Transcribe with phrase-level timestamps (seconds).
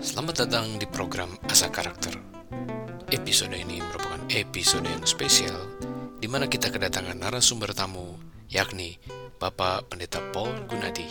[0.00, 2.16] Selamat datang di program Asa Karakter.
[3.12, 5.76] Episode ini merupakan episode yang spesial
[6.16, 8.16] di mana kita kedatangan narasumber tamu
[8.48, 8.96] yakni
[9.36, 11.04] Bapak Pendeta Paul Gunadi.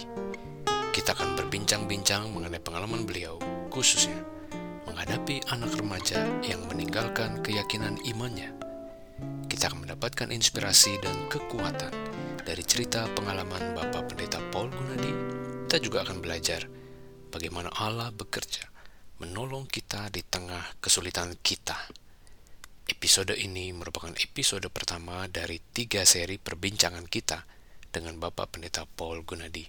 [0.90, 3.38] Kita akan berbincang-bincang mengenai pengalaman beliau
[3.70, 4.26] khususnya
[4.90, 8.58] menghadapi anak remaja yang meninggalkan keyakinan imannya.
[9.46, 11.94] Kita akan mendapatkan inspirasi dan kekuatan
[12.42, 15.14] dari cerita pengalaman Bapak Pendeta Paul Gunadi.
[15.70, 16.66] Kita juga akan belajar
[17.30, 18.79] bagaimana Allah bekerja
[19.20, 21.76] menolong kita di tengah kesulitan kita.
[22.88, 27.44] Episode ini merupakan episode pertama dari tiga seri perbincangan kita
[27.92, 29.68] dengan Bapak Pendeta Paul Gunadi.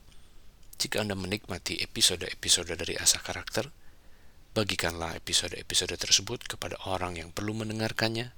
[0.79, 3.67] Jika Anda menikmati episode-episode dari Asah Karakter,
[4.55, 8.31] bagikanlah episode-episode tersebut kepada orang yang perlu mendengarkannya.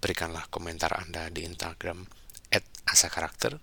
[0.00, 2.08] Berikanlah komentar Anda di Instagram
[2.48, 3.60] at Asa Karakter.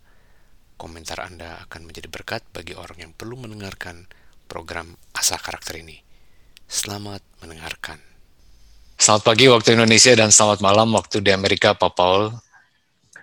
[0.77, 4.05] Komentar Anda akan menjadi berkat bagi orang yang perlu mendengarkan
[4.45, 6.08] program Asa Karakter ini.
[6.69, 7.97] Selamat mendengarkan.
[8.93, 12.29] Selamat pagi waktu Indonesia dan selamat malam waktu di Amerika, Pak Paul.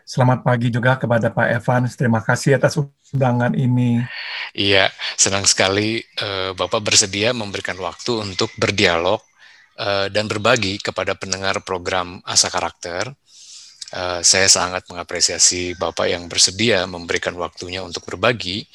[0.03, 1.94] Selamat pagi juga kepada Pak Evans.
[1.94, 2.75] Terima kasih atas
[3.14, 4.03] undangan ini.
[4.50, 9.22] Iya, senang sekali uh, Bapak bersedia memberikan waktu untuk berdialog
[9.78, 13.14] uh, dan berbagi kepada pendengar program Asa Karakter.
[13.94, 18.66] Uh, saya sangat mengapresiasi Bapak yang bersedia memberikan waktunya untuk berbagi.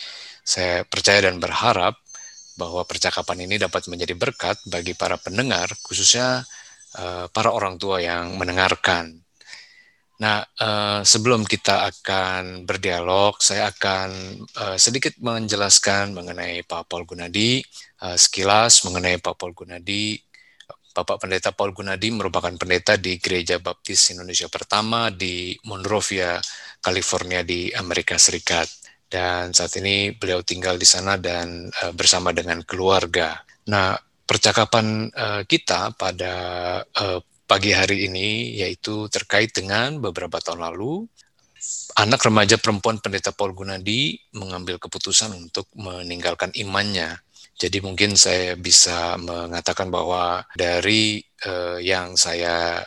[0.47, 2.00] Saya percaya dan berharap
[2.61, 6.45] bahwa percakapan ini dapat menjadi berkat bagi para pendengar, khususnya
[7.01, 9.17] uh, para orang tua yang mendengarkan.
[10.21, 14.09] Nah, uh, sebelum kita akan berdialog, saya akan
[14.61, 17.57] uh, sedikit menjelaskan mengenai Pak Paul Gunadi,
[18.05, 20.21] uh, sekilas mengenai Pak Paul Gunadi.
[20.91, 26.35] Bapak Pendeta Paul Gunadi merupakan pendeta di Gereja Baptis Indonesia pertama di Monrovia,
[26.83, 28.80] California di Amerika Serikat
[29.11, 33.43] dan saat ini beliau tinggal di sana dan uh, bersama dengan keluarga.
[33.67, 36.33] Nah, percakapan uh, kita pada
[36.79, 41.03] uh, pagi hari ini yaitu terkait dengan beberapa tahun lalu
[41.99, 47.19] anak remaja perempuan pendeta Paul Gunadi mengambil keputusan untuk meninggalkan imannya.
[47.59, 52.81] Jadi mungkin saya bisa mengatakan bahwa dari uh, yang saya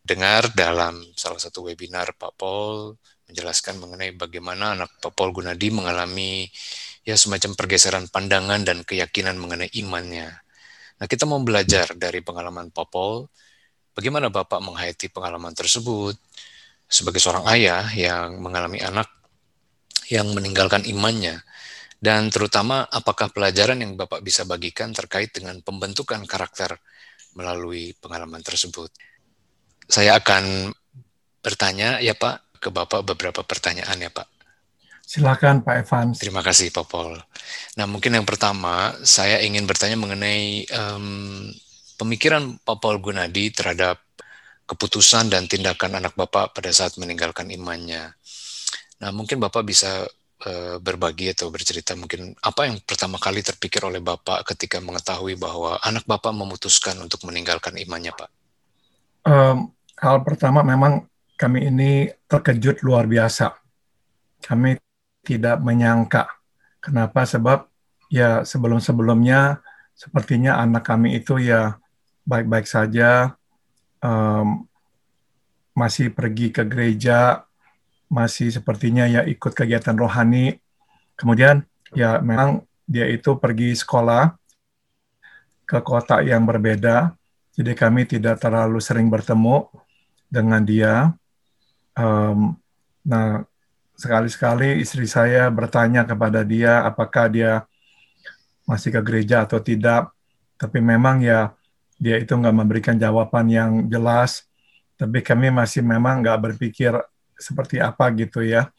[0.00, 2.96] dengar dalam salah satu webinar Pak Paul
[3.30, 6.48] menjelaskan mengenai bagaimana anak Paul Gunadi mengalami
[7.04, 10.28] ya semacam pergeseran pandangan dan keyakinan mengenai imannya.
[11.00, 13.28] Nah, kita mau belajar dari pengalaman Paul,
[13.92, 16.16] bagaimana Bapak menghayati pengalaman tersebut
[16.88, 19.08] sebagai seorang ayah yang mengalami anak
[20.12, 21.40] yang meninggalkan imannya
[22.04, 26.76] dan terutama apakah pelajaran yang Bapak bisa bagikan terkait dengan pembentukan karakter
[27.32, 28.92] melalui pengalaman tersebut.
[29.88, 30.68] Saya akan
[31.40, 34.24] bertanya ya Pak, ke Bapak beberapa pertanyaan ya Pak.
[35.04, 36.16] Silakan Pak Evans.
[36.16, 37.20] Terima kasih Pak Paul.
[37.76, 41.52] Nah mungkin yang pertama saya ingin bertanya mengenai um,
[42.00, 44.00] pemikiran Pak Paul Gunadi terhadap
[44.64, 48.16] keputusan dan tindakan anak Bapak pada saat meninggalkan imannya.
[49.04, 50.08] Nah mungkin Bapak bisa
[50.48, 55.76] uh, berbagi atau bercerita mungkin apa yang pertama kali terpikir oleh Bapak ketika mengetahui bahwa
[55.84, 58.30] anak Bapak memutuskan untuk meninggalkan imannya Pak?
[59.28, 59.68] Um,
[60.00, 63.54] hal pertama memang kami ini terkejut luar biasa.
[64.44, 64.78] Kami
[65.24, 66.30] tidak menyangka.
[66.78, 67.24] Kenapa?
[67.24, 67.66] Sebab
[68.12, 69.64] ya sebelum-sebelumnya
[69.96, 71.80] sepertinya anak kami itu ya
[72.28, 73.34] baik-baik saja,
[74.04, 74.68] um,
[75.74, 77.42] masih pergi ke gereja,
[78.06, 80.60] masih sepertinya ya ikut kegiatan rohani.
[81.18, 84.34] Kemudian ya memang dia itu pergi sekolah
[85.64, 87.16] ke kota yang berbeda,
[87.56, 89.66] jadi kami tidak terlalu sering bertemu
[90.28, 91.16] dengan dia.
[91.94, 92.58] Um,
[93.06, 93.46] nah,
[93.94, 97.62] sekali-sekali istri saya bertanya kepada dia apakah dia
[98.66, 100.10] masih ke gereja atau tidak.
[100.58, 101.54] Tapi memang ya
[101.98, 104.46] dia itu nggak memberikan jawaban yang jelas.
[104.94, 106.94] Tapi kami masih memang nggak berpikir
[107.38, 108.70] seperti apa gitu ya.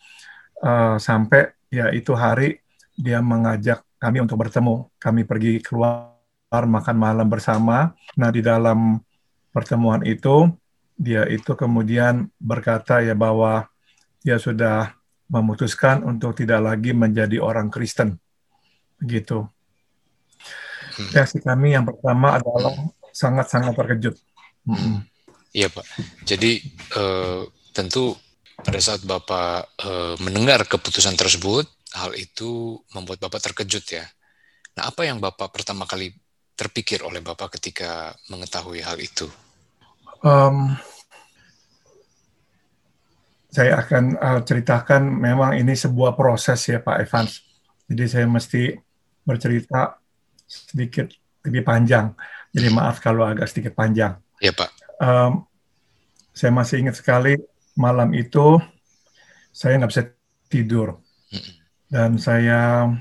[0.64, 2.64] Uh, sampai ya itu hari
[2.96, 4.88] dia mengajak kami untuk bertemu.
[5.00, 6.16] Kami pergi keluar
[6.52, 7.92] makan malam bersama.
[8.16, 9.00] Nah di dalam
[9.52, 10.52] pertemuan itu
[10.96, 13.68] dia itu kemudian berkata ya bahwa
[14.24, 14.96] dia sudah
[15.30, 18.18] memutuskan untuk tidak lagi menjadi orang Kristen.
[18.98, 19.44] Begitu.
[20.96, 21.10] Hmm.
[21.12, 22.74] Reaksi kami yang pertama adalah
[23.12, 24.16] sangat-sangat terkejut.
[24.66, 25.04] Hmm.
[25.52, 25.86] Iya Pak.
[26.24, 26.64] Jadi
[26.96, 28.16] uh, tentu
[28.60, 34.06] pada saat Bapak uh, mendengar keputusan tersebut, hal itu membuat Bapak terkejut ya.
[34.80, 36.12] Nah apa yang Bapak pertama kali
[36.56, 39.28] terpikir oleh Bapak ketika mengetahui hal itu?
[40.26, 40.74] Um,
[43.54, 47.46] saya akan uh, ceritakan memang ini sebuah proses ya Pak Evans.
[47.86, 48.74] Jadi saya mesti
[49.22, 50.02] bercerita
[50.50, 51.14] sedikit
[51.46, 52.18] lebih panjang.
[52.50, 54.18] Jadi maaf kalau agak sedikit panjang.
[54.42, 54.74] Ya Pak.
[54.98, 55.46] Um,
[56.36, 57.40] saya masih ingat sekali
[57.80, 58.60] malam itu
[59.56, 60.04] saya nggak bisa
[60.52, 61.00] tidur
[61.88, 62.92] dan saya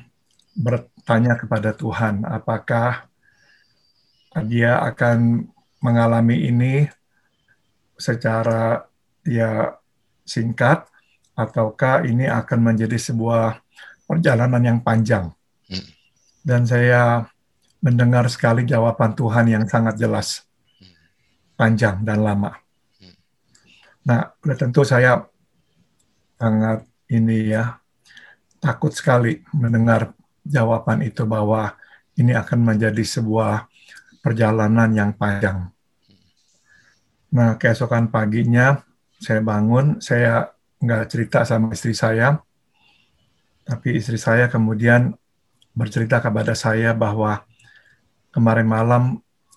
[0.54, 3.10] bertanya kepada Tuhan apakah
[4.46, 5.50] dia akan
[5.82, 6.86] mengalami ini
[7.98, 8.84] secara
[9.24, 9.74] ya
[10.24, 10.88] singkat
[11.34, 13.60] ataukah ini akan menjadi sebuah
[14.06, 15.34] perjalanan yang panjang.
[15.66, 15.86] Hmm.
[16.44, 17.26] Dan saya
[17.80, 20.44] mendengar sekali jawaban Tuhan yang sangat jelas,
[20.80, 20.94] hmm.
[21.58, 22.54] panjang dan lama.
[23.00, 23.16] Hmm.
[24.06, 25.24] Nah, udah tentu saya
[26.38, 27.78] sangat ini ya
[28.60, 31.76] takut sekali mendengar jawaban itu bahwa
[32.16, 33.66] ini akan menjadi sebuah
[34.24, 35.73] perjalanan yang panjang.
[37.34, 38.78] Nah, keesokan paginya
[39.18, 42.38] saya bangun, saya nggak cerita sama istri saya,
[43.64, 45.16] tapi istri saya kemudian
[45.74, 47.42] bercerita kepada saya bahwa
[48.30, 49.02] kemarin malam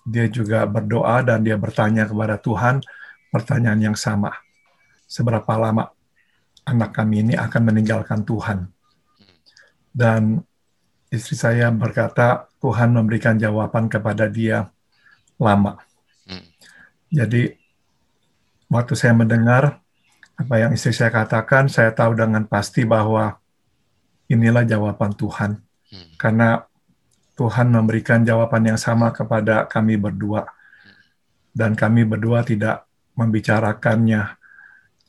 [0.08, 2.80] dia juga berdoa dan dia bertanya kepada Tuhan
[3.28, 4.32] pertanyaan yang sama.
[5.04, 5.92] Seberapa lama
[6.64, 8.72] anak kami ini akan meninggalkan Tuhan?
[9.92, 10.40] Dan
[11.12, 14.70] istri saya berkata, Tuhan memberikan jawaban kepada dia
[15.36, 15.78] lama.
[16.26, 16.44] Hmm.
[17.10, 17.57] Jadi,
[18.68, 19.80] waktu saya mendengar
[20.38, 23.42] apa yang istri saya katakan, saya tahu dengan pasti bahwa
[24.30, 25.58] inilah jawaban Tuhan.
[25.90, 26.08] Hmm.
[26.14, 26.62] Karena
[27.34, 30.46] Tuhan memberikan jawaban yang sama kepada kami berdua.
[31.50, 32.86] Dan kami berdua tidak
[33.18, 34.38] membicarakannya.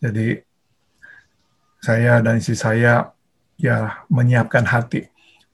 [0.02, 0.42] Jadi
[1.78, 3.14] saya dan istri saya
[3.60, 5.06] ya menyiapkan hati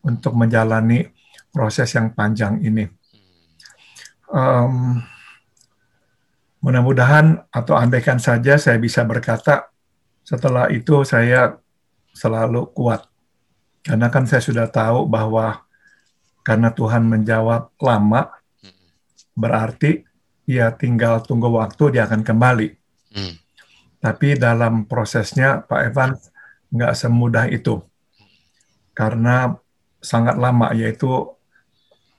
[0.06, 1.10] untuk menjalani
[1.52, 2.88] proses yang panjang ini.
[4.32, 5.04] Um,
[6.66, 9.70] Mudah-mudahan atau andaikan saja saya bisa berkata
[10.26, 11.62] setelah itu saya
[12.10, 13.06] selalu kuat.
[13.86, 15.62] Karena kan saya sudah tahu bahwa
[16.42, 18.34] karena Tuhan menjawab lama,
[19.38, 20.10] berarti
[20.50, 22.74] ya tinggal tunggu waktu dia akan kembali.
[23.14, 23.38] Hmm.
[24.02, 26.18] Tapi dalam prosesnya Pak Evan
[26.74, 27.78] nggak semudah itu.
[28.98, 29.54] Karena
[30.02, 31.30] sangat lama, yaitu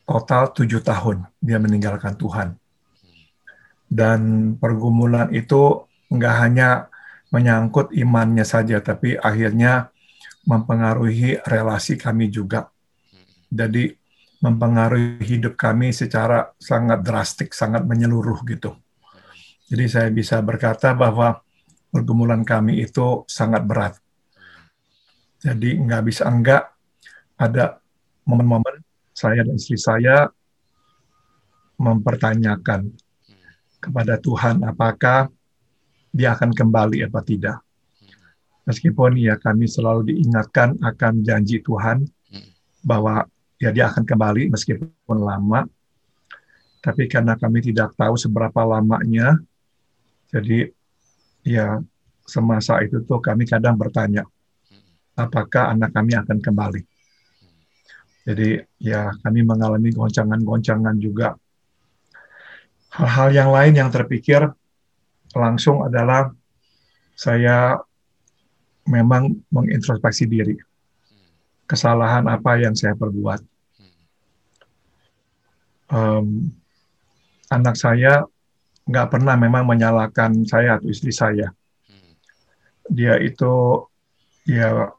[0.07, 2.55] total tujuh tahun dia meninggalkan Tuhan
[3.87, 6.91] dan pergumulan itu nggak hanya
[7.31, 9.91] menyangkut imannya saja, tapi akhirnya
[10.47, 12.71] mempengaruhi relasi kami juga.
[13.51, 13.91] Jadi
[14.43, 18.79] mempengaruhi hidup kami secara sangat drastik, sangat menyeluruh gitu.
[19.67, 21.43] Jadi saya bisa berkata bahwa
[21.91, 23.95] pergumulan kami itu sangat berat.
[25.43, 26.71] Jadi nggak bisa enggak
[27.37, 27.83] ada
[28.23, 30.31] momen-momen saya dan istri saya
[31.77, 32.93] mempertanyakan
[33.81, 35.29] kepada Tuhan apakah
[36.13, 37.61] dia akan kembali apa tidak.
[38.67, 42.03] Meskipun ya kami selalu diingatkan akan janji Tuhan
[42.83, 43.23] bahwa
[43.63, 45.63] ya dia akan kembali meskipun lama,
[46.83, 49.39] tapi karena kami tidak tahu seberapa lamanya,
[50.35, 50.71] jadi
[51.47, 51.79] ya
[52.27, 54.27] semasa itu tuh kami kadang bertanya,
[55.15, 56.83] apakah anak kami akan kembali.
[58.27, 61.39] Jadi ya kami mengalami goncangan-goncangan juga
[62.97, 64.41] hal-hal yang lain yang terpikir
[65.37, 66.33] langsung adalah
[67.13, 67.77] saya
[68.89, 70.57] memang mengintrospeksi diri.
[71.67, 73.41] Kesalahan apa yang saya perbuat.
[75.87, 76.51] Um,
[77.53, 78.25] anak saya
[78.87, 81.53] nggak pernah memang menyalahkan saya atau istri saya.
[82.87, 83.83] Dia itu
[84.47, 84.95] ya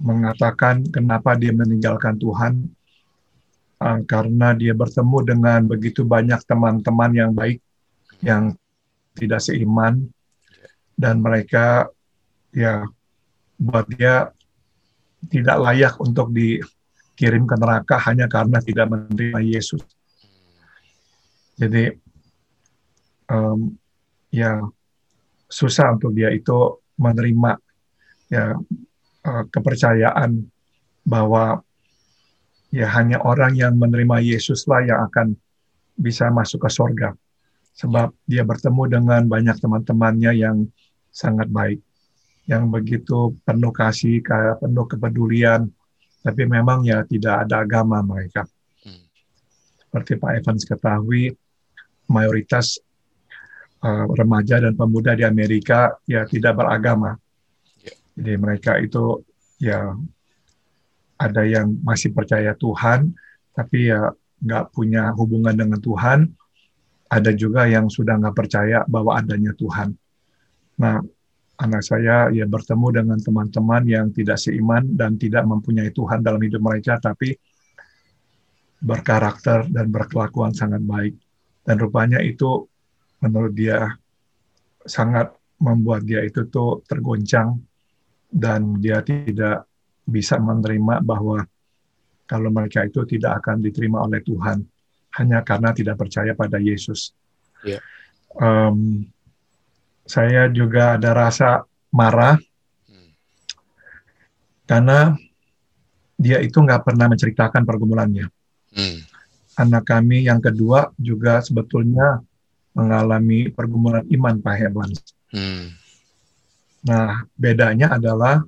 [0.00, 2.77] mengatakan kenapa dia meninggalkan Tuhan
[3.82, 7.62] uh, karena dia bertemu dengan begitu banyak teman-teman yang baik
[8.22, 8.54] yang
[9.14, 10.10] tidak seiman
[10.98, 11.86] dan mereka
[12.50, 12.86] ya
[13.58, 14.30] buat dia
[15.30, 19.82] tidak layak untuk dikirim ke neraka hanya karena tidak menerima Yesus.
[21.58, 21.90] Jadi
[23.26, 23.74] um,
[24.30, 24.62] ya
[25.50, 27.58] susah untuk dia itu menerima
[28.30, 28.54] ya
[29.26, 30.46] uh, kepercayaan
[31.02, 31.66] bahwa
[32.68, 35.36] ya hanya orang yang menerima Yesuslah yang akan
[35.96, 37.10] bisa masuk ke sorga.
[37.78, 40.56] Sebab dia bertemu dengan banyak teman-temannya yang
[41.14, 41.78] sangat baik,
[42.50, 44.18] yang begitu penuh kasih,
[44.58, 45.70] penuh kepedulian,
[46.22, 48.46] tapi memang ya tidak ada agama mereka.
[48.82, 49.06] Hmm.
[49.78, 51.30] Seperti Pak Evans ketahui,
[52.10, 52.82] mayoritas
[53.82, 57.14] uh, remaja dan pemuda di Amerika ya tidak beragama.
[57.82, 57.94] Ya.
[58.18, 59.22] Jadi mereka itu
[59.62, 59.94] ya
[61.18, 63.10] ada yang masih percaya Tuhan,
[63.52, 66.30] tapi ya nggak punya hubungan dengan Tuhan.
[67.08, 69.96] Ada juga yang sudah nggak percaya bahwa adanya Tuhan.
[70.78, 71.02] Nah,
[71.58, 76.62] anak saya ya bertemu dengan teman-teman yang tidak seiman dan tidak mempunyai Tuhan dalam hidup
[76.62, 77.34] mereka, tapi
[78.78, 81.18] berkarakter dan berkelakuan sangat baik.
[81.66, 82.62] Dan rupanya itu
[83.18, 83.90] menurut dia
[84.86, 87.58] sangat membuat dia itu tuh tergoncang
[88.30, 89.66] dan dia tidak
[90.08, 91.44] bisa menerima bahwa
[92.24, 94.64] kalau mereka itu tidak akan diterima oleh Tuhan
[95.20, 97.12] hanya karena tidak percaya pada Yesus.
[97.64, 97.84] Yeah.
[98.36, 99.08] Um,
[100.08, 102.40] saya juga ada rasa marah
[102.88, 103.10] hmm.
[104.64, 105.16] karena
[106.16, 108.26] dia itu nggak pernah menceritakan pergumulannya.
[108.72, 108.98] Hmm.
[109.58, 112.20] Anak kami yang kedua juga sebetulnya
[112.76, 114.90] mengalami pergumulan iman Pak Herman.
[115.34, 115.74] Hmm.
[116.86, 118.42] Nah, bedanya adalah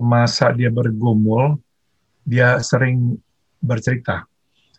[0.00, 1.60] masa dia bergumul,
[2.24, 3.20] dia sering
[3.60, 4.24] bercerita.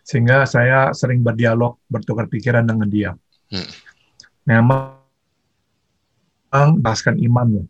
[0.02, 3.10] Sehingga saya sering berdialog, bertukar pikiran dengan dia.
[3.54, 3.70] Hmm.
[4.42, 4.98] Memang
[6.82, 7.64] bahaskan imannya.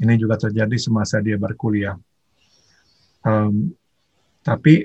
[0.00, 1.94] Ini juga terjadi semasa dia berkuliah.
[3.22, 3.70] Um,
[4.42, 4.84] tapi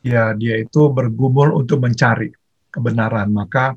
[0.00, 2.32] ya dia itu bergumul untuk mencari
[2.72, 3.28] kebenaran.
[3.28, 3.76] Maka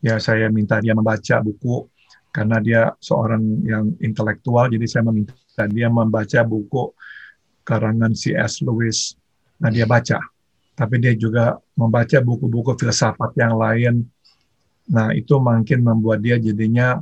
[0.00, 1.91] ya saya minta dia membaca buku
[2.32, 5.36] karena dia seorang yang intelektual, jadi saya meminta
[5.68, 6.96] dia membaca buku
[7.62, 8.64] karangan C.S.
[8.64, 9.14] Lewis.
[9.60, 10.18] Nah dia baca,
[10.74, 14.08] tapi dia juga membaca buku-buku filsafat yang lain.
[14.88, 16.98] Nah itu mungkin membuat dia jadinya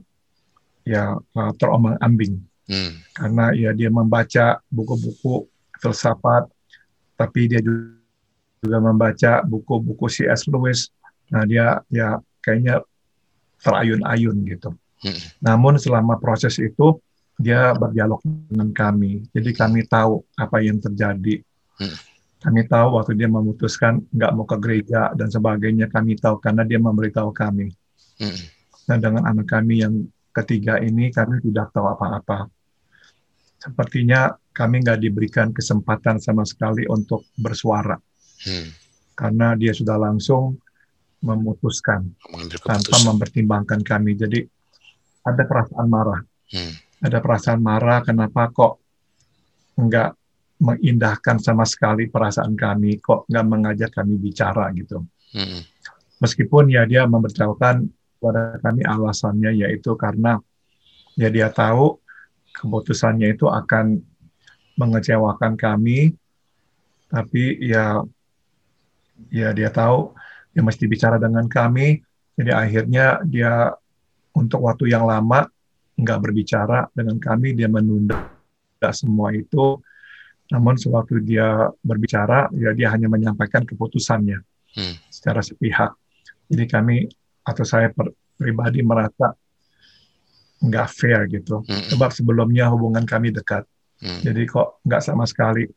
[0.84, 2.92] ya uh, terombang-ambing hmm.
[3.14, 5.46] karena ya dia membaca buku-buku
[5.78, 6.50] filsafat,
[7.14, 10.50] tapi dia juga membaca buku-buku C.S.
[10.50, 10.90] Lewis
[11.30, 12.82] Nah dia ya kayaknya
[13.62, 14.74] terayun-ayun gitu.
[15.00, 15.20] Hmm.
[15.40, 17.00] Namun selama proses itu
[17.40, 19.24] dia berdialog dengan kami.
[19.32, 21.40] Jadi kami tahu apa yang terjadi.
[21.80, 21.96] Hmm.
[22.40, 25.88] Kami tahu waktu dia memutuskan nggak mau ke gereja dan sebagainya.
[25.88, 27.72] Kami tahu karena dia memberitahu kami.
[28.20, 28.40] Hmm.
[28.84, 30.04] Dan dengan anak kami yang
[30.36, 32.48] ketiga ini kami tidak tahu apa-apa.
[33.60, 37.96] Sepertinya kami nggak diberikan kesempatan sama sekali untuk bersuara.
[38.44, 38.68] Hmm.
[39.16, 40.60] Karena dia sudah langsung
[41.20, 42.08] memutuskan
[42.64, 44.16] tanpa mempertimbangkan kami.
[44.16, 44.40] Jadi
[45.24, 46.20] ada perasaan marah.
[46.50, 46.72] Hmm.
[47.00, 48.80] Ada perasaan marah kenapa kok
[49.76, 50.10] nggak
[50.60, 55.04] mengindahkan sama sekali perasaan kami, kok nggak mengajak kami bicara gitu.
[55.32, 55.64] Hmm.
[56.20, 57.88] Meskipun ya dia memberitahukan
[58.20, 60.36] kepada kami alasannya yaitu karena
[61.16, 61.96] ya dia tahu
[62.52, 64.04] keputusannya itu akan
[64.76, 66.12] mengecewakan kami,
[67.08, 68.04] tapi ya
[69.32, 70.12] ya dia tahu
[70.52, 72.04] dia mesti bicara dengan kami.
[72.36, 73.72] Jadi akhirnya dia
[74.36, 75.46] untuk waktu yang lama
[75.98, 78.16] nggak berbicara dengan kami, dia menunda
[78.90, 79.78] semua itu.
[80.50, 84.42] Namun sewaktu dia berbicara, ya dia hanya menyampaikan keputusannya
[84.74, 84.94] hmm.
[85.06, 85.94] secara sepihak.
[86.50, 86.96] Jadi kami
[87.46, 89.30] atau saya per, pribadi merasa
[90.58, 91.62] nggak fair gitu.
[91.62, 91.84] Hmm.
[91.94, 93.62] Sebab sebelumnya hubungan kami dekat.
[94.02, 94.20] Hmm.
[94.26, 95.68] Jadi kok nggak sama sekali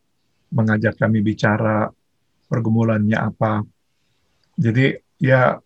[0.53, 1.89] mengajak kami bicara
[2.49, 3.65] pergumulannya apa,
[4.57, 5.57] jadi ya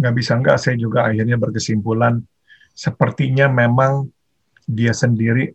[0.00, 2.24] nggak bisa nggak saya juga akhirnya berkesimpulan
[2.72, 4.08] sepertinya memang
[4.64, 5.52] dia sendiri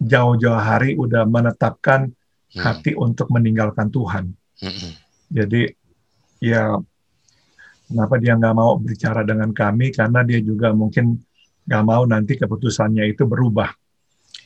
[0.00, 2.62] jauh-jauh hari udah menetapkan hmm.
[2.62, 4.32] hati untuk meninggalkan Tuhan.
[4.62, 4.92] Hmm.
[5.28, 5.68] Jadi
[6.40, 6.78] ya
[7.90, 11.18] kenapa dia nggak mau bicara dengan kami karena dia juga mungkin
[11.68, 13.74] nggak mau nanti keputusannya itu berubah.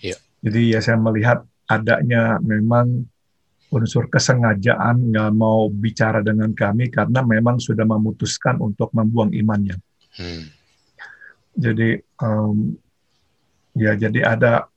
[0.03, 0.19] Yeah.
[0.43, 3.09] Jadi ya saya melihat adanya memang
[3.75, 9.75] unsur kesengajaan nggak mau bicara dengan kami karena memang sudah memutuskan untuk membuang imannya.
[10.15, 10.47] Hmm.
[11.59, 12.79] Jadi um,
[13.75, 14.71] ya jadi ada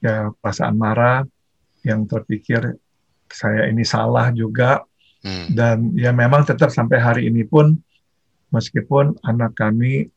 [0.00, 1.28] ya perasaan marah
[1.84, 2.76] yang terpikir
[3.28, 4.80] saya ini salah juga
[5.20, 5.46] hmm.
[5.52, 7.76] dan ya memang tetap sampai hari ini pun
[8.48, 10.08] meskipun anak kami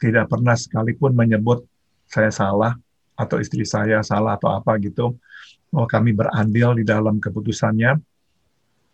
[0.00, 1.68] tidak pernah sekalipun menyebut
[2.08, 2.72] saya salah
[3.20, 5.20] atau istri saya salah atau apa gitu
[5.68, 8.00] bahwa kami berandil di dalam keputusannya,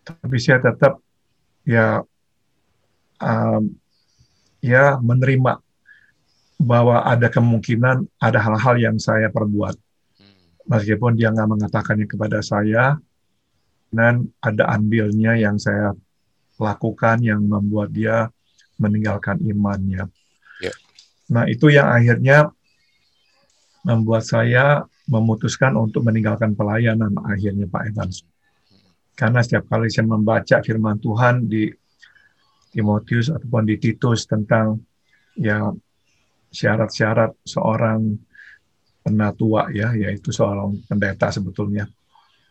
[0.02, 0.98] tapi saya tetap
[1.62, 2.02] ya
[3.22, 3.62] um,
[4.58, 5.62] ya menerima
[6.58, 9.78] bahwa ada kemungkinan ada hal-hal yang saya perbuat,
[10.66, 12.98] meskipun dia nggak mengatakannya kepada saya,
[13.94, 15.94] dan ada andilnya yang saya
[16.56, 18.28] lakukan yang membuat dia
[18.80, 20.08] meninggalkan imannya.
[20.60, 20.76] Yeah.
[21.32, 22.52] Nah itu yang akhirnya
[23.86, 28.26] membuat saya memutuskan untuk meninggalkan pelayanan akhirnya Pak Evans.
[29.14, 31.70] Karena setiap kali saya membaca firman Tuhan di
[32.74, 34.76] Timotius ataupun di Titus tentang
[35.38, 35.70] ya
[36.50, 38.12] syarat-syarat seorang
[39.06, 41.86] penatua ya, yaitu seorang pendeta sebetulnya.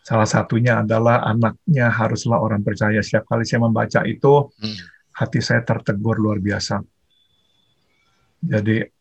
[0.05, 3.03] Salah satunya adalah anaknya haruslah orang percaya.
[3.03, 4.77] Setiap kali saya membaca itu, hmm.
[5.19, 6.79] hati saya tertegur luar biasa.
[8.45, 8.94] Jadi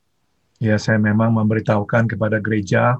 [0.62, 2.98] ya saya memang memberitahukan kepada gereja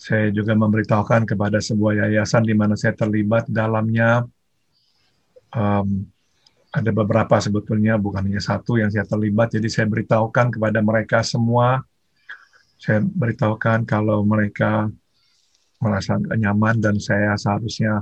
[0.00, 4.24] saya juga memberitahukan kepada sebuah yayasan di mana saya terlibat dalamnya.
[5.52, 6.08] Um,
[6.72, 9.52] ada beberapa sebetulnya, bukan hanya satu yang saya terlibat.
[9.52, 11.84] Jadi saya beritahukan kepada mereka semua.
[12.80, 14.88] Saya beritahukan kalau mereka
[15.84, 18.00] merasa nyaman dan saya seharusnya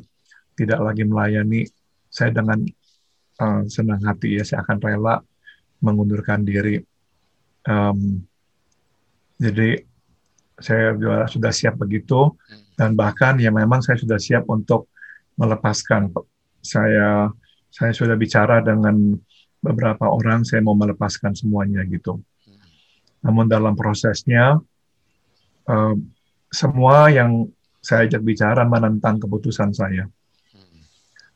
[0.55, 1.67] tidak lagi melayani.
[2.07, 2.63] Saya dengan
[3.43, 5.19] uh, senang hati ya, saya akan rela
[5.83, 6.79] mengundurkan diri.
[7.69, 8.25] Um,
[9.37, 9.85] jadi
[10.59, 10.97] saya
[11.29, 12.35] sudah siap begitu.
[12.79, 14.89] Dan bahkan ya memang saya sudah siap untuk
[15.37, 16.11] melepaskan.
[16.63, 17.31] Saya
[17.69, 19.19] saya sudah bicara dengan
[19.59, 22.23] beberapa orang saya mau melepaskan semuanya gitu.
[23.23, 24.63] Namun dalam prosesnya
[25.67, 25.95] uh,
[26.49, 27.51] semua yang
[27.83, 30.07] saya ajak bicara menentang keputusan saya.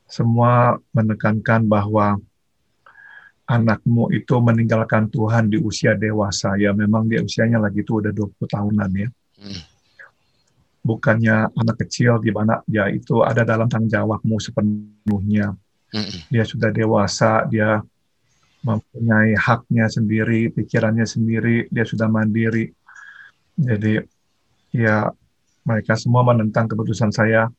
[0.06, 2.20] Semua menekankan bahwa
[3.52, 6.56] anakmu itu meninggalkan Tuhan di usia dewasa.
[6.56, 9.08] Ya memang dia usianya lagi itu udah 20 tahunan ya.
[9.42, 9.62] Hmm.
[10.82, 15.54] bukannya anak kecil di mana ya itu ada dalam tanggung jawabmu sepenuhnya.
[15.92, 16.18] Hmm.
[16.32, 17.84] dia sudah dewasa dia
[18.64, 22.72] mempunyai haknya sendiri pikirannya sendiri dia sudah mandiri.
[23.58, 24.00] Jadi
[24.72, 25.12] ya
[25.62, 27.50] mereka semua menentang keputusan saya.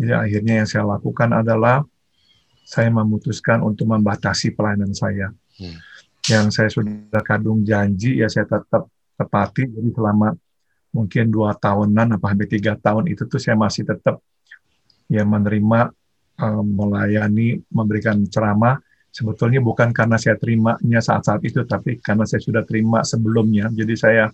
[0.00, 1.84] Jadi akhirnya yang saya lakukan adalah
[2.64, 5.32] saya memutuskan untuk membatasi pelayanan saya.
[5.58, 5.76] Hmm.
[6.28, 8.86] Yang saya sudah kadung janji ya saya tetap
[9.16, 9.68] tepati.
[9.68, 10.32] Jadi selama
[10.90, 14.18] mungkin dua tahunan apa hampir tiga tahun itu tuh saya masih tetap
[15.06, 15.90] ya menerima
[16.38, 18.78] um, melayani memberikan ceramah
[19.10, 24.24] sebetulnya bukan karena saya terimanya saat-saat itu tapi karena saya sudah terima sebelumnya jadi saya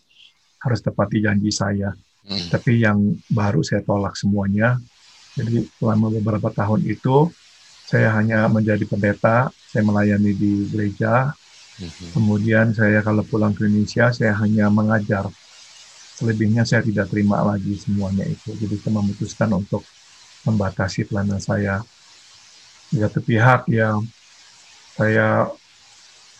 [0.60, 1.92] harus tepati janji saya
[2.28, 2.52] hmm.
[2.52, 4.80] tapi yang baru saya tolak semuanya
[5.36, 7.28] jadi selama beberapa tahun itu
[7.86, 11.30] saya hanya menjadi pendeta, saya melayani di gereja.
[11.78, 12.08] Mm-hmm.
[12.18, 15.30] Kemudian saya kalau pulang ke Indonesia, saya hanya mengajar.
[16.18, 18.56] Selebihnya saya tidak terima lagi semuanya itu.
[18.58, 19.86] Jadi saya memutuskan untuk
[20.48, 21.78] membatasi pelayanan saya.
[22.90, 23.94] Di satu pihak ya
[24.96, 25.46] saya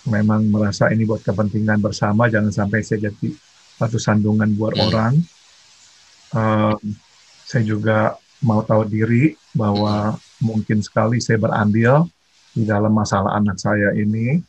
[0.09, 3.29] memang merasa ini buat kepentingan bersama, jangan sampai saya jadi
[3.77, 4.83] satu sandungan buat mm.
[4.89, 5.15] orang.
[6.33, 6.75] Uh,
[7.47, 12.09] saya juga mau tahu diri bahwa mungkin sekali saya berandil
[12.53, 14.41] di dalam masalah anak saya ini.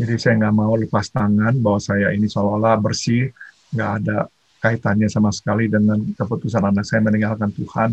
[0.00, 3.28] Jadi saya nggak mau lepas tangan bahwa saya ini seolah-olah bersih,
[3.76, 4.18] nggak ada
[4.60, 7.90] kaitannya sama sekali dengan keputusan anak saya meninggalkan Tuhan.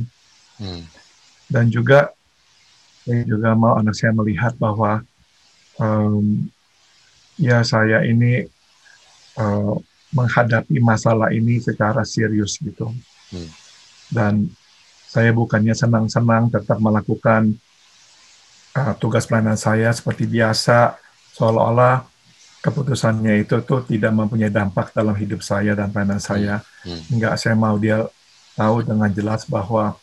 [0.59, 0.83] Hmm.
[1.47, 2.11] Dan juga
[3.07, 4.99] saya juga mau anak saya melihat bahwa
[5.79, 6.47] um,
[7.39, 8.43] ya saya ini
[9.39, 9.75] uh,
[10.11, 12.91] menghadapi masalah ini secara serius gitu.
[13.31, 13.49] Hmm.
[14.11, 14.33] Dan
[15.07, 17.55] saya bukannya senang-senang tetap melakukan
[18.75, 20.99] uh, tugas pelayanan saya seperti biasa,
[21.31, 22.03] seolah-olah
[22.59, 26.59] keputusannya itu tuh tidak mempunyai dampak dalam hidup saya dan pelayanan saya.
[26.83, 27.01] Hmm.
[27.15, 28.03] Enggak, saya mau dia
[28.59, 29.95] tahu dengan jelas bahwa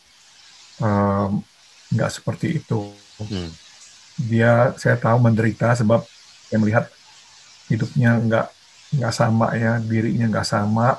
[0.80, 1.44] um,
[1.92, 2.88] enggak seperti itu.
[3.20, 3.52] Hmm.
[4.16, 6.00] Dia, saya tahu menderita sebab
[6.48, 6.84] saya melihat
[7.68, 8.46] hidupnya enggak
[8.94, 10.96] enggak sama ya, dirinya enggak sama,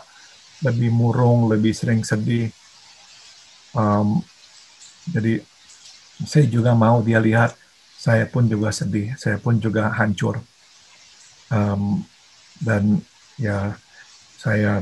[0.61, 2.51] lebih murung, lebih sering sedih
[3.75, 4.23] Um,
[5.11, 5.43] jadi
[6.23, 7.53] saya juga mau dia lihat
[7.99, 10.39] saya pun juga sedih, saya pun juga hancur.
[11.51, 12.01] Um,
[12.63, 13.03] dan
[13.35, 13.75] ya
[14.39, 14.81] saya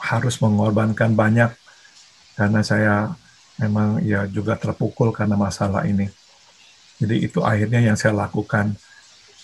[0.00, 1.50] harus mengorbankan banyak
[2.36, 2.94] karena saya
[3.60, 6.08] memang ya juga terpukul karena masalah ini.
[7.00, 8.76] Jadi itu akhirnya yang saya lakukan,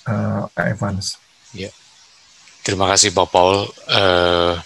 [0.04, 1.16] uh, Evans.
[1.56, 1.72] Ya.
[2.60, 3.64] Terima kasih Pak Paul.
[3.88, 4.60] Uh,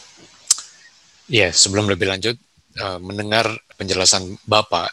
[1.31, 2.35] ya sebelum lebih lanjut,
[2.83, 3.47] uh, mendengar
[3.81, 4.93] penjelasan Bapak,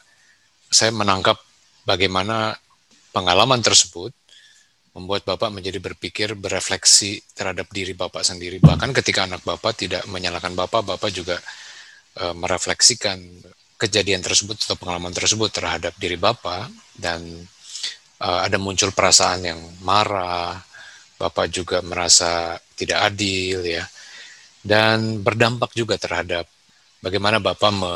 [0.71, 1.35] saya menangkap
[1.83, 2.55] bagaimana
[3.11, 4.15] pengalaman tersebut
[4.95, 8.57] membuat Bapak menjadi berpikir, berefleksi terhadap diri Bapak sendiri.
[8.63, 11.37] Bahkan ketika anak Bapak tidak menyalahkan Bapak, Bapak juga
[12.17, 13.21] e, merefleksikan
[13.77, 17.21] kejadian tersebut atau pengalaman tersebut terhadap diri Bapak dan
[18.17, 20.57] e, ada muncul perasaan yang marah,
[21.21, 23.85] Bapak juga merasa tidak adil ya.
[24.65, 26.49] Dan berdampak juga terhadap
[27.05, 27.93] bagaimana Bapak me,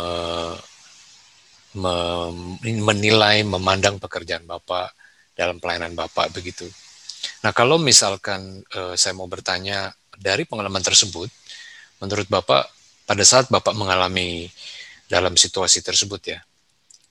[1.76, 4.92] menilai, memandang pekerjaan Bapak
[5.36, 6.68] dalam pelayanan Bapak begitu.
[7.46, 11.30] Nah, kalau misalkan uh, saya mau bertanya dari pengalaman tersebut,
[12.04, 12.70] menurut Bapak
[13.08, 14.50] pada saat Bapak mengalami
[15.08, 16.40] dalam situasi tersebut ya,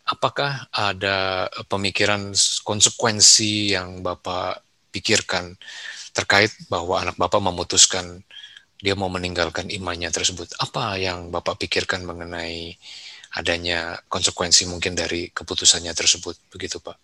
[0.07, 2.35] apakah ada pemikiran
[2.67, 5.55] konsekuensi yang Bapak pikirkan
[6.11, 8.23] terkait bahwa anak Bapak memutuskan
[8.81, 10.53] dia mau meninggalkan imannya tersebut?
[10.59, 12.75] Apa yang Bapak pikirkan mengenai
[13.31, 16.97] adanya konsekuensi mungkin dari keputusannya tersebut, begitu Pak?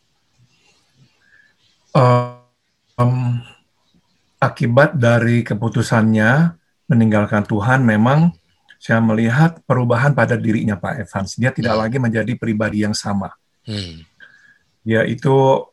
[1.96, 3.40] Um,
[4.42, 6.54] akibat dari keputusannya
[6.86, 8.36] meninggalkan Tuhan memang
[8.76, 11.40] saya melihat perubahan pada dirinya Pak Evans.
[11.40, 11.82] Dia tidak hmm.
[11.82, 13.32] lagi menjadi pribadi yang sama.
[13.64, 14.04] Hmm.
[14.86, 15.66] Dia itu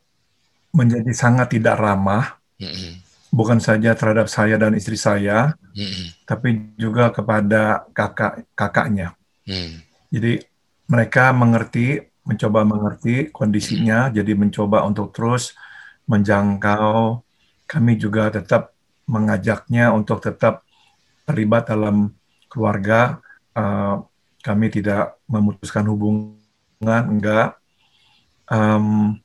[0.73, 3.03] menjadi sangat tidak ramah, hmm.
[3.29, 6.25] bukan saja terhadap saya dan istri saya, hmm.
[6.25, 9.13] tapi juga kepada kakak kakaknya.
[9.45, 9.82] Hmm.
[10.13, 10.37] Jadi
[10.85, 15.57] mereka mengerti, mencoba mengerti kondisinya, jadi mencoba untuk terus
[16.05, 17.25] menjangkau.
[17.65, 18.77] Kami juga tetap
[19.09, 20.61] mengajaknya untuk tetap
[21.25, 22.13] terlibat dalam
[22.47, 23.17] keluarga
[23.57, 24.03] uh,
[24.43, 26.37] kami tidak memutuskan hubungan
[26.83, 27.55] enggak
[28.51, 29.15] um,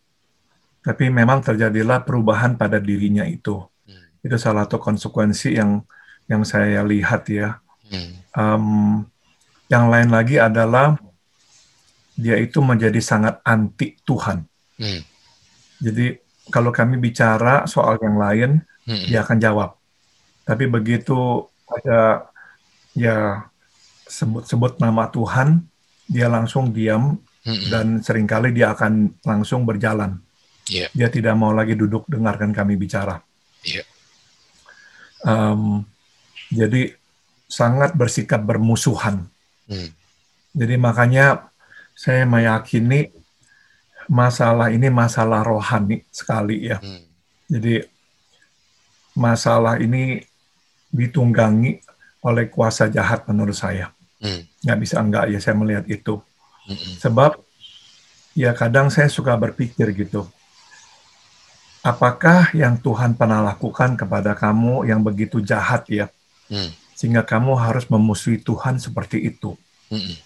[0.80, 4.24] tapi memang terjadilah perubahan pada dirinya itu hmm.
[4.24, 5.82] itu salah satu konsekuensi yang
[6.30, 7.58] yang saya lihat ya
[7.90, 8.10] hmm.
[8.38, 9.04] um,
[9.68, 10.96] yang lain lagi adalah
[12.18, 14.42] dia itu menjadi sangat anti Tuhan
[14.80, 15.00] hmm.
[15.84, 18.50] jadi kalau kami bicara soal yang lain
[18.88, 19.06] hmm.
[19.08, 19.78] dia akan jawab
[20.48, 22.24] tapi begitu ada
[22.96, 23.44] ya
[24.08, 25.68] sebut-sebut nama Tuhan,
[26.08, 27.68] dia langsung diam mm-hmm.
[27.68, 30.18] dan sering kali dia akan langsung berjalan.
[30.68, 30.88] Yeah.
[30.96, 33.20] Dia tidak mau lagi duduk dengarkan kami bicara.
[33.64, 33.84] Yeah.
[35.20, 35.84] Um,
[36.48, 36.96] jadi
[37.44, 39.28] sangat bersikap bermusuhan.
[40.56, 41.52] Jadi makanya
[41.92, 43.12] saya meyakini
[44.08, 46.80] masalah ini masalah rohani sekali ya.
[46.80, 47.04] Mm.
[47.48, 47.74] Jadi
[49.18, 50.22] masalah ini
[50.94, 51.82] ditunggangi
[52.22, 53.92] oleh kuasa jahat menurut saya.
[54.18, 54.42] Hmm.
[54.62, 56.18] Nggak bisa enggak ya saya melihat itu.
[56.66, 56.94] Hmm.
[56.98, 57.30] Sebab
[58.34, 60.26] ya kadang saya suka berpikir gitu.
[61.82, 66.06] Apakah yang Tuhan pernah lakukan kepada kamu yang begitu jahat ya?
[66.50, 66.74] Hmm.
[66.98, 69.54] Sehingga kamu harus memusuhi Tuhan seperti itu.
[69.86, 70.18] Hmm.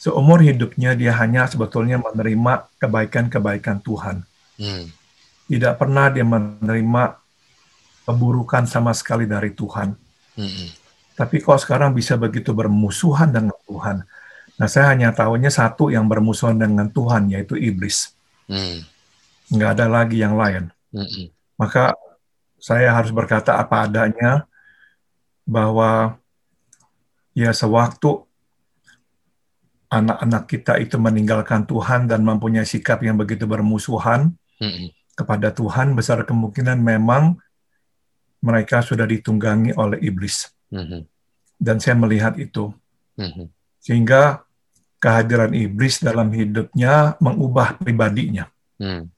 [0.00, 4.24] Seumur hidupnya dia hanya sebetulnya menerima kebaikan-kebaikan Tuhan.
[4.56, 4.88] Hmm.
[5.52, 7.20] Tidak pernah dia menerima
[8.08, 9.92] keburukan sama sekali dari Tuhan.
[10.40, 14.04] Hmm tapi kok sekarang bisa begitu bermusuhan dengan Tuhan.
[14.60, 18.12] Nah, saya hanya tahunya satu yang bermusuhan dengan Tuhan, yaitu iblis.
[18.44, 18.84] Hmm.
[19.48, 20.68] Nggak ada lagi yang lain.
[20.92, 21.32] Hmm.
[21.56, 21.96] Maka
[22.60, 24.44] saya harus berkata apa adanya,
[25.46, 26.18] bahwa
[27.32, 28.26] ya sewaktu
[29.86, 34.90] anak-anak kita itu meninggalkan Tuhan dan mempunyai sikap yang begitu bermusuhan hmm.
[35.14, 37.38] kepada Tuhan, besar kemungkinan memang
[38.46, 40.46] mereka sudah ditunggangi oleh iblis.
[40.70, 41.00] Mm-hmm.
[41.58, 42.70] Dan saya melihat itu.
[43.18, 43.46] Mm-hmm.
[43.82, 44.46] Sehingga
[45.02, 48.46] kehadiran iblis dalam hidupnya mengubah pribadinya.
[48.78, 49.10] Mm.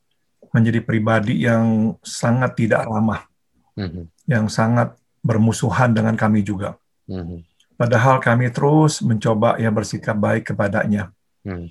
[0.49, 3.29] Menjadi pribadi yang sangat tidak ramah.
[3.77, 4.05] Mm-hmm.
[4.25, 4.89] Yang sangat
[5.29, 6.81] bermusuhan dengan kami juga.
[7.05, 7.39] Mm-hmm.
[7.77, 11.13] Padahal kami terus mencoba ya bersikap baik kepadanya.
[11.45, 11.69] Mm.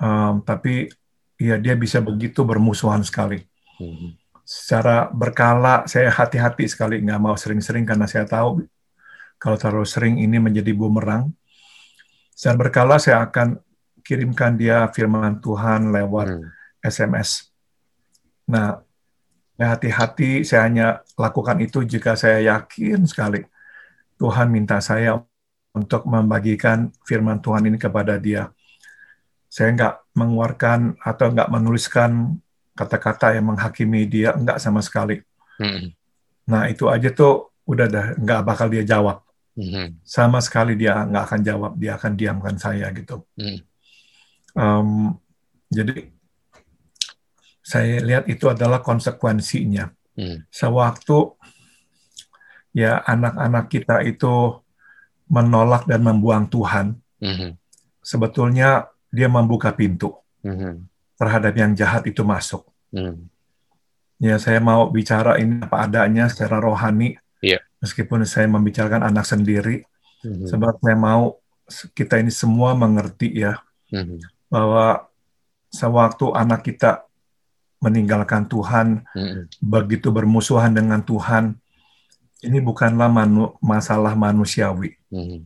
[0.00, 0.88] Um, tapi
[1.36, 3.44] ya dia bisa begitu bermusuhan sekali.
[3.76, 4.10] Mm-hmm.
[4.48, 8.64] Secara berkala saya hati-hati sekali nggak mau sering-sering karena saya tahu
[9.36, 11.28] kalau terlalu sering ini menjadi bumerang.
[12.32, 13.60] Secara berkala saya akan
[14.00, 16.40] kirimkan dia firman Tuhan lewat.
[16.84, 17.48] SMS.
[18.44, 18.83] Nah,
[19.54, 23.46] hati-hati saya hanya lakukan itu jika saya yakin sekali
[24.18, 25.22] Tuhan minta saya
[25.74, 28.50] untuk membagikan firman Tuhan ini kepada dia.
[29.50, 32.38] Saya nggak mengeluarkan atau nggak menuliskan
[32.74, 35.22] kata-kata yang menghakimi dia, nggak sama sekali.
[35.58, 35.94] Hmm.
[36.50, 39.24] Nah, itu aja tuh udah dah nggak bakal dia jawab.
[39.54, 40.02] Mm-hmm.
[40.02, 43.22] Sama sekali dia nggak akan jawab, dia akan diamkan saya gitu.
[43.38, 43.58] Mm.
[44.54, 44.90] Um,
[45.70, 46.10] jadi
[47.64, 49.88] saya lihat itu adalah konsekuensinya.
[50.20, 50.44] Mm.
[50.52, 51.32] Sewaktu
[52.76, 54.60] ya anak-anak kita itu
[55.32, 57.50] menolak dan membuang Tuhan, mm-hmm.
[58.04, 60.12] sebetulnya dia membuka pintu
[60.44, 60.84] mm-hmm.
[61.16, 62.68] terhadap yang jahat itu masuk.
[62.92, 63.32] Mm.
[64.20, 67.60] Ya saya mau bicara ini apa adanya secara rohani Yeah.
[67.84, 69.84] Meskipun saya membicarakan anak sendiri,
[70.24, 70.48] mm-hmm.
[70.48, 71.36] sebab saya mau
[71.92, 73.60] kita ini semua mengerti ya
[73.92, 74.48] mm-hmm.
[74.48, 75.04] bahwa
[75.68, 77.04] sewaktu anak kita
[77.84, 79.60] meninggalkan Tuhan, mm-hmm.
[79.60, 81.60] begitu bermusuhan dengan Tuhan,
[82.40, 84.96] ini bukanlah manu, masalah manusiawi.
[85.12, 85.40] Mm-hmm.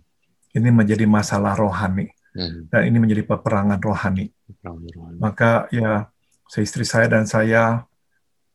[0.55, 2.15] Ini menjadi masalah rohani.
[2.39, 2.63] Mm-hmm.
[2.71, 4.31] Dan ini menjadi peperangan rohani.
[4.63, 5.19] rohani.
[5.19, 6.07] Maka ya,
[6.57, 7.83] istri saya dan saya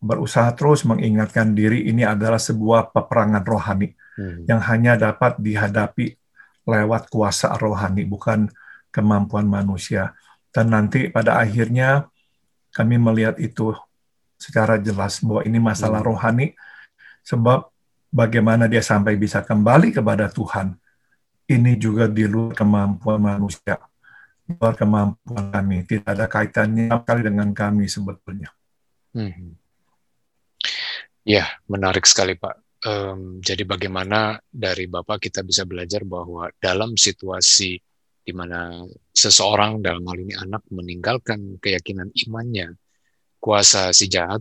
[0.04, 4.52] berusaha terus mengingatkan diri ini adalah sebuah peperangan rohani hmm.
[4.52, 6.19] yang hanya dapat dihadapi
[6.67, 8.52] lewat kuasa rohani, bukan
[8.91, 10.12] kemampuan manusia.
[10.52, 12.12] Dan nanti pada akhirnya
[12.73, 13.77] kami melihat itu
[14.41, 16.09] secara jelas bahwa ini masalah hmm.
[16.09, 16.47] rohani,
[17.23, 17.69] sebab
[18.09, 20.75] bagaimana dia sampai bisa kembali kepada Tuhan,
[21.47, 23.79] ini juga di luar kemampuan manusia,
[24.43, 25.86] di luar kemampuan kami.
[25.88, 28.49] Tidak ada kaitannya sekali dengan kami sebetulnya.
[29.13, 29.55] Hmm.
[31.23, 32.83] Ya, menarik sekali Pak.
[32.83, 37.79] Um, jadi bagaimana dari Bapak kita bisa belajar bahwa dalam situasi
[38.23, 42.71] di mana seseorang dalam hal ini anak meninggalkan keyakinan imannya,
[43.43, 44.39] kuasa si jahat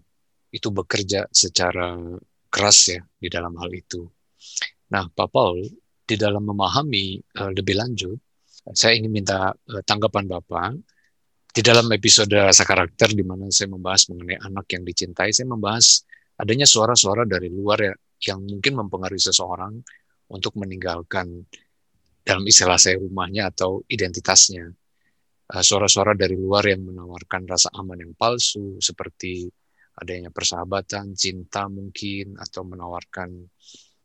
[0.55, 1.99] itu bekerja secara
[2.47, 4.07] keras ya di dalam hal itu.
[4.95, 5.67] Nah, Pak Paul
[6.07, 8.19] di dalam memahami uh, lebih lanjut,
[8.71, 10.79] saya ingin minta uh, tanggapan Bapak
[11.53, 16.07] di dalam episode rasa karakter di mana saya membahas mengenai anak yang dicintai, saya membahas
[16.39, 17.95] adanya suara-suara dari luar ya,
[18.33, 19.81] yang mungkin mempengaruhi seseorang
[20.33, 21.45] untuk meninggalkan
[22.23, 24.71] dalam istilah saya rumahnya atau identitasnya.
[25.53, 29.51] Eh, suara-suara dari luar yang menawarkan rasa aman yang palsu seperti
[29.99, 33.29] adanya persahabatan, cinta mungkin atau menawarkan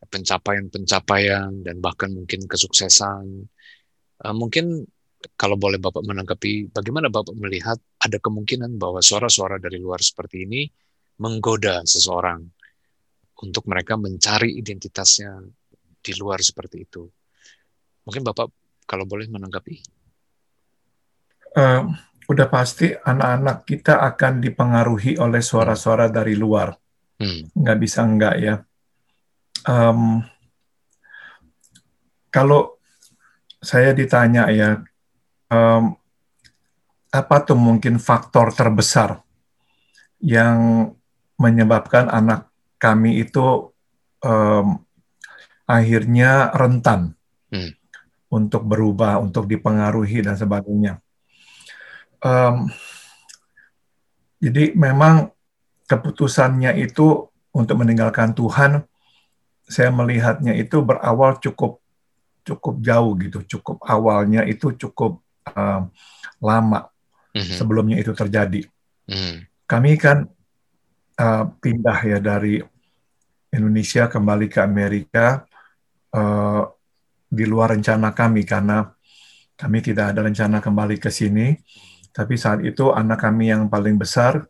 [0.05, 3.25] pencapaian-pencapaian dan bahkan mungkin kesuksesan.
[4.21, 4.85] Uh, mungkin
[5.33, 10.69] kalau boleh Bapak menanggapi, bagaimana Bapak melihat ada kemungkinan bahwa suara-suara dari luar seperti ini
[11.17, 12.45] menggoda seseorang
[13.41, 15.41] untuk mereka mencari identitasnya
[15.97, 17.03] di luar seperti itu.
[18.07, 18.47] Mungkin Bapak
[18.87, 19.83] kalau boleh menanggapi.
[21.51, 21.91] Uh,
[22.31, 26.71] udah pasti anak-anak kita akan dipengaruhi oleh suara-suara dari luar.
[27.19, 27.51] Hmm.
[27.51, 28.55] Nggak bisa enggak ya.
[29.67, 30.23] Um,
[32.31, 32.79] kalau
[33.59, 34.79] saya ditanya ya,
[35.51, 35.91] um,
[37.11, 39.19] apa tuh mungkin faktor terbesar
[40.23, 40.91] yang
[41.35, 43.71] menyebabkan anak kami itu
[44.23, 44.67] um,
[45.67, 47.17] akhirnya rentan
[47.51, 47.71] hmm.
[48.27, 50.99] Untuk berubah, untuk dipengaruhi dan sebagainya.
[52.19, 52.67] Um,
[54.43, 55.31] jadi memang
[55.87, 58.83] keputusannya itu untuk meninggalkan Tuhan,
[59.67, 61.79] saya melihatnya itu berawal cukup
[62.47, 65.19] cukup jauh gitu, cukup awalnya itu cukup
[65.51, 65.83] uh,
[66.39, 66.87] lama
[67.35, 67.55] mm-hmm.
[67.59, 68.63] sebelumnya itu terjadi.
[69.07, 69.43] Mm.
[69.67, 70.27] Kami kan
[71.19, 72.63] uh, pindah ya dari
[73.51, 75.43] Indonesia kembali ke Amerika
[76.15, 76.76] uh,
[77.27, 78.87] di luar rencana kami karena
[79.57, 81.51] kami tidak ada rencana kembali ke sini.
[82.13, 84.41] Tapi saat itu anak kami yang paling besar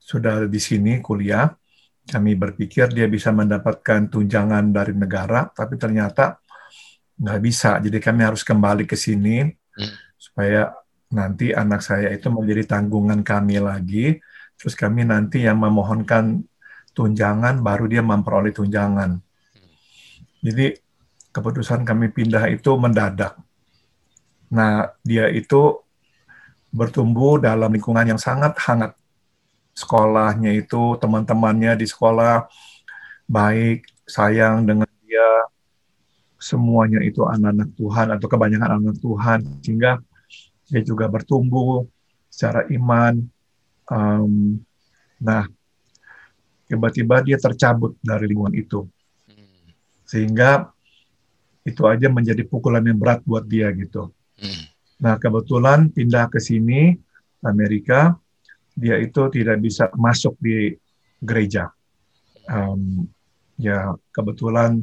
[0.00, 1.50] sudah di sini kuliah.
[2.04, 6.40] Kami berpikir dia bisa mendapatkan tunjangan dari negara, tapi ternyata
[7.20, 7.78] nggak bisa.
[7.78, 9.44] Jadi kami harus kembali ke sini
[10.16, 10.72] supaya
[11.12, 14.16] nanti anak saya itu menjadi tanggungan kami lagi.
[14.56, 16.44] Terus kami nanti yang memohonkan
[16.92, 19.20] tunjangan, baru dia memperoleh tunjangan.
[20.40, 20.89] Jadi
[21.30, 23.38] keputusan kami pindah itu mendadak.
[24.50, 25.78] Nah, dia itu
[26.74, 28.94] bertumbuh dalam lingkungan yang sangat hangat.
[29.74, 32.50] Sekolahnya itu, teman-temannya di sekolah
[33.30, 35.46] baik, sayang dengan dia,
[36.40, 40.02] semuanya itu anak-anak Tuhan atau kebanyakan anak Tuhan sehingga
[40.66, 41.86] dia juga bertumbuh
[42.26, 43.22] secara iman.
[43.90, 44.62] Um,
[45.22, 45.46] nah,
[46.66, 48.86] tiba-tiba dia tercabut dari lingkungan itu,
[50.06, 50.70] sehingga
[51.64, 54.08] itu aja menjadi pukulan yang berat buat dia gitu.
[55.00, 56.92] Nah, kebetulan pindah ke sini
[57.44, 58.16] Amerika,
[58.76, 60.72] dia itu tidak bisa masuk di
[61.20, 61.68] gereja.
[62.48, 63.04] Um,
[63.60, 64.80] ya kebetulan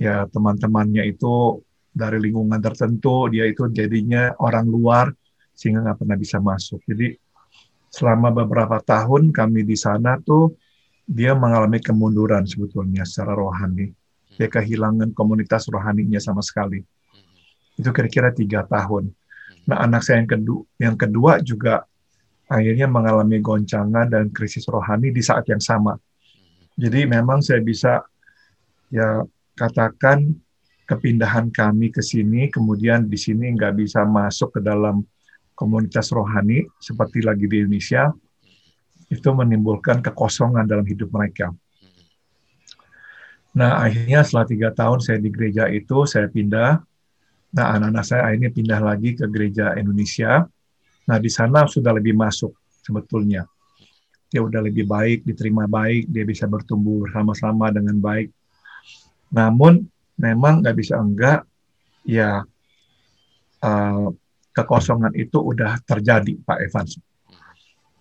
[0.00, 1.60] ya teman-temannya itu
[1.92, 5.12] dari lingkungan tertentu dia itu jadinya orang luar
[5.52, 6.80] sehingga nggak pernah bisa masuk.
[6.88, 7.12] Jadi
[7.92, 10.56] selama beberapa tahun kami di sana tuh
[11.04, 13.92] dia mengalami kemunduran sebetulnya secara rohani.
[14.40, 16.80] Dia kehilangan komunitas rohaninya sama sekali.
[17.76, 19.12] Itu kira-kira tiga tahun.
[19.68, 21.84] Nah anak saya yang kedua, yang kedua juga
[22.48, 26.00] akhirnya mengalami goncangan dan krisis rohani di saat yang sama.
[26.80, 28.00] Jadi memang saya bisa
[28.88, 29.20] ya
[29.52, 30.32] katakan
[30.88, 35.04] kepindahan kami ke sini, kemudian di sini nggak bisa masuk ke dalam
[35.52, 38.08] komunitas rohani seperti lagi di Indonesia,
[39.12, 41.52] itu menimbulkan kekosongan dalam hidup mereka.
[43.50, 46.78] Nah, akhirnya setelah tiga tahun saya di gereja itu, saya pindah.
[47.50, 50.46] Nah, anak-anak saya akhirnya pindah lagi ke gereja Indonesia.
[51.10, 53.42] Nah, di sana sudah lebih masuk sebetulnya.
[54.30, 58.30] Dia udah lebih baik, diterima baik, dia bisa bertumbuh bersama-sama dengan baik
[59.30, 59.86] namun
[60.18, 61.46] memang nggak bisa enggak
[62.02, 62.42] ya
[63.62, 64.06] uh,
[64.50, 66.98] kekosongan itu udah terjadi Pak Evans.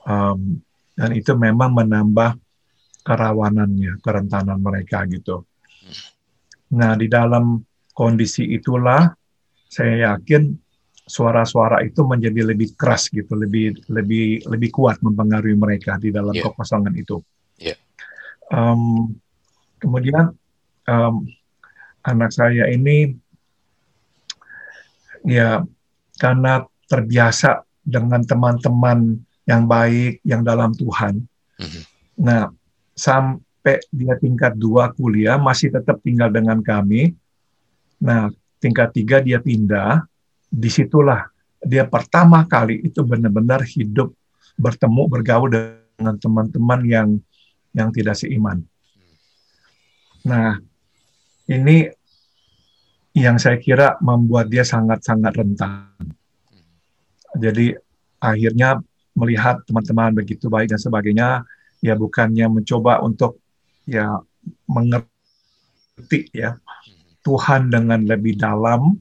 [0.04, 0.66] Um,
[0.98, 2.36] dan itu memang menambah
[3.10, 5.42] kerawanannya, kerentanan mereka gitu.
[6.78, 7.58] Nah, di dalam
[7.90, 9.10] kondisi itulah
[9.66, 10.54] saya yakin
[11.10, 16.46] suara-suara itu menjadi lebih keras gitu, lebih lebih lebih kuat mempengaruhi mereka di dalam yeah.
[16.46, 17.18] kekosongan itu.
[17.58, 17.82] Yeah.
[18.54, 19.18] Um,
[19.82, 20.38] kemudian
[20.86, 21.26] um,
[22.06, 23.18] anak saya ini
[25.26, 25.66] ya
[26.22, 29.18] karena terbiasa dengan teman-teman
[29.50, 31.26] yang baik yang dalam Tuhan.
[31.58, 31.84] Mm-hmm.
[32.22, 32.54] Nah
[33.00, 37.16] sampai dia tingkat dua kuliah masih tetap tinggal dengan kami.
[38.04, 38.28] Nah,
[38.60, 40.04] tingkat tiga dia pindah.
[40.50, 41.30] Di situlah
[41.64, 44.12] dia pertama kali itu benar-benar hidup
[44.60, 47.10] bertemu bergaul dengan teman-teman yang
[47.72, 48.66] yang tidak seiman.
[50.26, 50.60] Nah,
[51.48, 51.88] ini
[53.16, 55.96] yang saya kira membuat dia sangat-sangat rentan.
[57.38, 57.74] Jadi
[58.20, 58.82] akhirnya
[59.16, 61.44] melihat teman-teman begitu baik dan sebagainya,
[61.80, 63.40] ya bukannya mencoba untuk
[63.88, 64.20] ya
[64.68, 66.60] mengerti ya
[67.24, 68.96] Tuhan dengan lebih dalam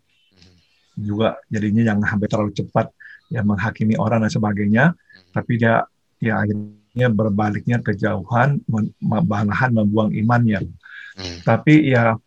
[0.98, 2.90] juga jadinya yang hampir terlalu cepat
[3.30, 4.84] ya menghakimi orang dan sebagainya
[5.30, 5.86] tapi dia
[6.18, 8.58] ya akhirnya berbaliknya kejauhan
[8.98, 10.66] malahan membuang imannya
[11.14, 11.46] hmm.
[11.46, 12.18] tapi ya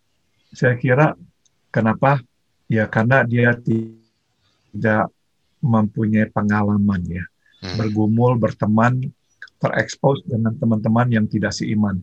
[0.55, 1.19] saya kira
[1.73, 2.23] kenapa
[2.71, 5.11] ya karena dia tidak
[5.59, 7.25] mempunyai pengalaman ya
[7.59, 7.75] hmm.
[7.75, 9.11] bergumul berteman
[9.61, 12.01] terekspos dengan teman-teman yang tidak seiman.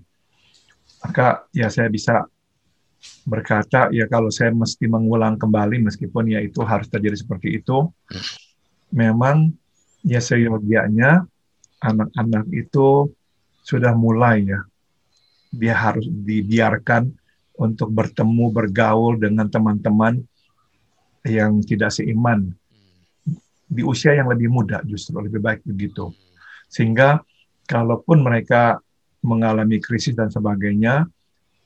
[1.02, 2.24] Maka ya saya bisa
[3.26, 7.90] berkata ya kalau saya mesti mengulang kembali meskipun ya itu harus terjadi seperti itu,
[8.94, 9.50] memang
[10.06, 11.26] ya seyogianya
[11.82, 13.10] anak-anak itu
[13.62, 14.60] sudah mulai ya
[15.52, 17.08] dia harus dibiarkan
[17.58, 20.22] untuk bertemu bergaul dengan teman-teman
[21.26, 22.52] yang tidak seiman
[23.68, 26.08] di usia yang lebih muda justru lebih baik begitu
[26.72, 27.20] sehingga
[27.68, 28.80] kalaupun mereka
[29.20, 31.04] mengalami krisis dan sebagainya,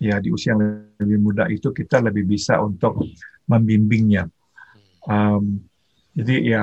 [0.03, 3.07] ya di usia yang lebih muda itu kita lebih bisa untuk
[3.47, 4.27] membimbingnya.
[5.07, 5.63] Um,
[6.13, 6.63] jadi ya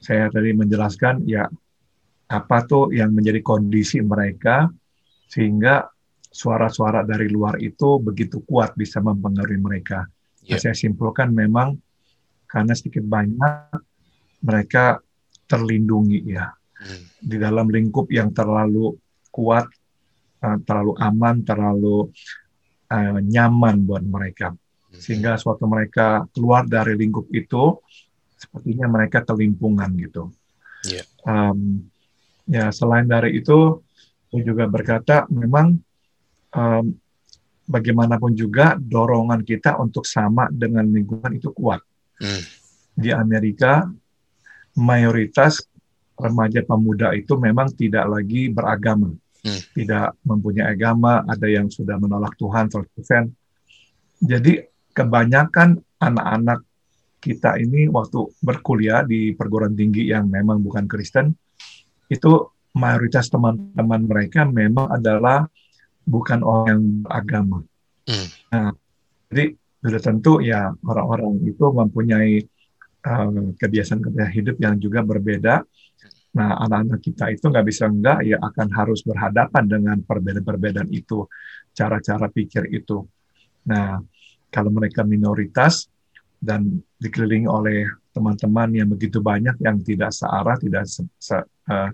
[0.00, 1.46] saya tadi menjelaskan ya
[2.32, 4.72] apa tuh yang menjadi kondisi mereka
[5.28, 5.84] sehingga
[6.32, 10.08] suara-suara dari luar itu begitu kuat bisa mempengaruhi mereka.
[10.40, 10.56] Yeah.
[10.56, 11.76] Nah, saya simpulkan memang
[12.48, 13.76] karena sedikit banyak
[14.42, 14.96] mereka
[15.44, 16.48] terlindungi ya.
[17.22, 18.98] Di dalam lingkup yang terlalu
[19.30, 19.70] kuat,
[20.42, 22.10] uh, terlalu aman, terlalu
[22.90, 24.50] uh, nyaman buat mereka.
[24.52, 24.98] Hmm.
[24.98, 27.78] Sehingga suatu mereka keluar dari lingkup itu,
[28.34, 30.34] sepertinya mereka kelimpungan gitu.
[30.82, 31.06] Yeah.
[31.22, 31.86] Um,
[32.50, 33.78] ya selain dari itu,
[34.28, 35.78] saya juga berkata memang
[36.58, 36.84] um,
[37.70, 41.78] bagaimanapun juga dorongan kita untuk sama dengan lingkungan itu kuat.
[42.18, 42.42] Mm.
[42.92, 43.86] Di Amerika
[44.76, 45.62] mayoritas
[46.22, 49.10] remaja pemuda itu memang tidak lagi beragama,
[49.42, 49.60] hmm.
[49.74, 53.26] tidak mempunyai agama, ada yang sudah menolak Tuhan 100%.
[54.22, 54.62] Jadi
[54.94, 56.62] kebanyakan anak-anak
[57.18, 61.34] kita ini waktu berkuliah di perguruan tinggi yang memang bukan Kristen,
[62.06, 62.32] itu
[62.78, 65.46] mayoritas teman-teman mereka memang adalah
[66.06, 67.58] bukan orang yang beragama.
[68.06, 68.28] Hmm.
[68.50, 68.70] Nah,
[69.30, 72.42] jadi sudah tentu ya orang-orang itu mempunyai
[73.06, 75.62] uh, kebiasaan-kebiasaan hidup yang juga berbeda
[76.32, 81.28] Nah, anak-anak kita itu nggak bisa enggak ya akan harus berhadapan dengan perbedaan-perbedaan itu,
[81.76, 83.04] cara-cara pikir itu.
[83.68, 84.00] Nah,
[84.48, 85.92] kalau mereka minoritas
[86.40, 87.84] dan dikelilingi oleh
[88.16, 91.36] teman-teman yang begitu banyak yang tidak searah, tidak se, se,
[91.68, 91.90] uh,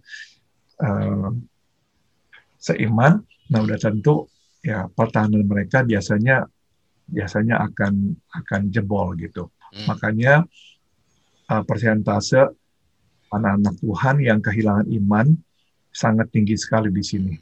[0.83, 1.31] uh,
[2.59, 4.27] seiman, nah udah tentu
[4.63, 6.43] ya pertahanan mereka biasanya
[7.07, 9.51] biasanya akan akan jebol gitu.
[9.75, 9.95] Hmm.
[9.95, 10.43] Makanya
[11.49, 12.51] uh, persentase
[13.33, 15.27] anak-anak Tuhan yang kehilangan iman
[15.93, 17.35] sangat tinggi sekali di sini.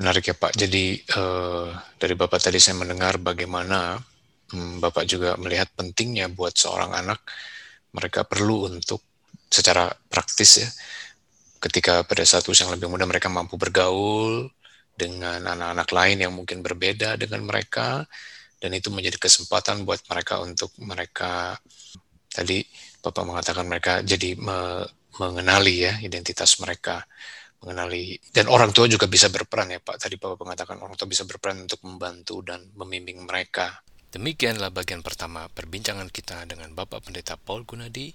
[0.00, 0.56] Menarik ya Pak.
[0.56, 1.68] Jadi uh,
[2.00, 4.00] dari Bapak tadi saya mendengar bagaimana
[4.56, 7.20] um, Bapak juga melihat pentingnya buat seorang anak
[7.92, 9.04] mereka perlu untuk
[9.50, 10.70] secara praktis ya
[11.60, 14.48] ketika pada saat usia yang lebih muda mereka mampu bergaul
[14.96, 18.08] dengan anak-anak lain yang mungkin berbeda dengan mereka
[18.60, 21.56] dan itu menjadi kesempatan buat mereka untuk mereka
[22.32, 22.64] tadi
[23.00, 24.84] Bapak mengatakan mereka jadi me
[25.18, 27.02] mengenali ya identitas mereka,
[27.60, 30.06] mengenali dan orang tua juga bisa berperan ya Pak.
[30.06, 33.82] Tadi Bapak mengatakan orang tua bisa berperan untuk membantu dan membimbing mereka.
[34.10, 38.10] Demikianlah bagian pertama perbincangan kita dengan Bapak Pendeta Paul Gunadi.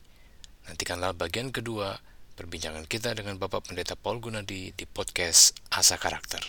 [0.65, 1.95] Nantikanlah bagian kedua
[2.35, 6.43] perbincangan kita dengan Bapak Pendeta Paul Gunadi di podcast Asa Karakter.